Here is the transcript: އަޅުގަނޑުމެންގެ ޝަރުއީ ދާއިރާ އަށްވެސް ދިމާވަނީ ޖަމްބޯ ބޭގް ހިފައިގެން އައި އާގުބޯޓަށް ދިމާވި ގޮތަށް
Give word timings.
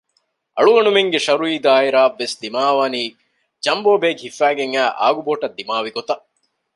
އަޅުގަނޑުމެންގެ 0.55 1.19
ޝަރުއީ 1.25 1.55
ދާއިރާ 1.65 1.99
އަށްވެސް 2.03 2.35
ދިމާވަނީ 2.41 3.01
ޖަމްބޯ 3.65 3.91
ބޭގް 4.01 4.21
ހިފައިގެން 4.25 4.73
އައި 4.75 4.93
އާގުބޯޓަށް 4.99 5.55
ދިމާވި 5.57 5.89
ގޮތަށް 5.97 6.23